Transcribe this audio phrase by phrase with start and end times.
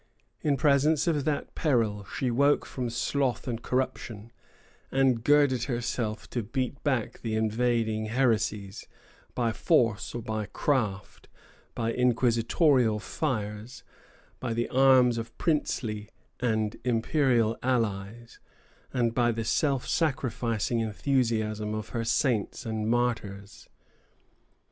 [0.41, 4.31] In presence of that peril she woke from sloth and corruption,
[4.91, 8.87] and girded herself to beat back the invading heresies,
[9.35, 11.27] by force or by craft,
[11.75, 13.83] by inquisitorial fires,
[14.39, 16.09] by the arms of princely
[16.39, 18.39] and imperial allies,
[18.91, 23.69] and by the self sacrificing enthusiasm of her saints and martyrs.